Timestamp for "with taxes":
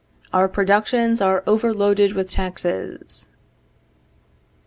2.13-3.27